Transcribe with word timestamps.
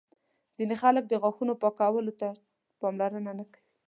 ځینې 0.57 0.75
خلک 0.81 1.03
د 1.07 1.13
غاښونو 1.21 1.53
پاکولو 1.61 2.13
ته 2.21 2.29
پاملرنه 2.79 3.31
نه 3.39 3.45
کوي. 3.51 3.67